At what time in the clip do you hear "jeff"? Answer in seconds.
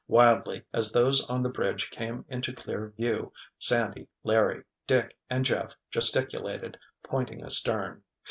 5.45-5.75